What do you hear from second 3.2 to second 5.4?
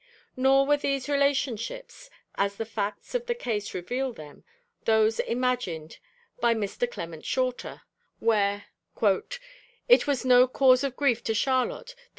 the case reveal them, those